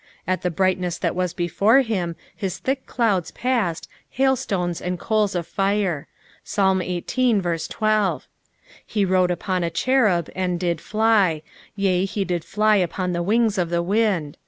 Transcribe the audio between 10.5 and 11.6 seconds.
did fly;